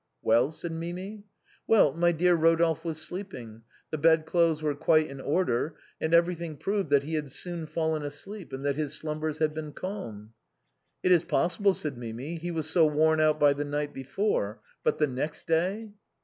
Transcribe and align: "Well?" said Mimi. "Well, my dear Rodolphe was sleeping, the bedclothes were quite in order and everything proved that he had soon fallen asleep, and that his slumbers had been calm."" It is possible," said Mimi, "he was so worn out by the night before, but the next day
"Well?" 0.23 0.49
said 0.49 0.71
Mimi. 0.71 1.25
"Well, 1.67 1.93
my 1.93 2.11
dear 2.11 2.33
Rodolphe 2.33 2.83
was 2.83 2.99
sleeping, 2.99 3.61
the 3.91 3.99
bedclothes 3.99 4.63
were 4.63 4.73
quite 4.73 5.07
in 5.07 5.21
order 5.21 5.75
and 6.01 6.11
everything 6.11 6.57
proved 6.57 6.89
that 6.89 7.03
he 7.03 7.13
had 7.13 7.29
soon 7.29 7.67
fallen 7.67 8.01
asleep, 8.01 8.51
and 8.51 8.65
that 8.65 8.77
his 8.77 8.93
slumbers 8.95 9.37
had 9.37 9.53
been 9.53 9.73
calm."" 9.73 10.33
It 11.03 11.11
is 11.11 11.23
possible," 11.23 11.75
said 11.75 11.99
Mimi, 11.99 12.37
"he 12.37 12.49
was 12.49 12.67
so 12.67 12.83
worn 12.87 13.21
out 13.21 13.39
by 13.39 13.53
the 13.53 13.63
night 13.63 13.93
before, 13.93 14.59
but 14.83 14.97
the 14.97 15.05
next 15.05 15.45
day 15.45 15.91